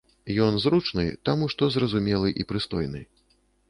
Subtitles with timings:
[0.45, 3.09] Ён зручны, таму што зразумелы і прыстойны.